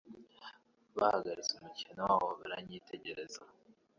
[0.97, 3.41] Bahagaritse umukino wabo baranyitegereza.